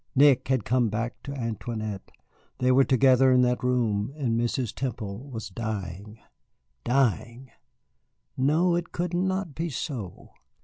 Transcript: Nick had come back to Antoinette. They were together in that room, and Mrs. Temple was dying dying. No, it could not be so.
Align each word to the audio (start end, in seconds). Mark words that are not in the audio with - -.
Nick 0.15 0.47
had 0.47 0.65
come 0.65 0.89
back 0.89 1.21
to 1.21 1.31
Antoinette. 1.31 2.11
They 2.57 2.71
were 2.71 2.83
together 2.83 3.31
in 3.31 3.43
that 3.43 3.63
room, 3.63 4.11
and 4.17 4.35
Mrs. 4.35 4.73
Temple 4.73 5.29
was 5.29 5.49
dying 5.51 6.17
dying. 6.83 7.51
No, 8.35 8.73
it 8.75 8.91
could 8.91 9.13
not 9.13 9.53
be 9.53 9.69
so. 9.69 10.31